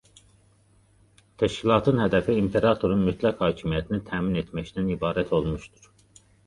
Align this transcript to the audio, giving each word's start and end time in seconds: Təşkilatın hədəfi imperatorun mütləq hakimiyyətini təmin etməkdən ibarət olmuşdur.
Təşkilatın 1.43 2.01
hədəfi 2.05 2.39
imperatorun 2.45 3.05
mütləq 3.11 3.47
hakimiyyətini 3.49 4.03
təmin 4.11 4.45
etməkdən 4.45 4.93
ibarət 4.99 5.39
olmuşdur. 5.41 5.97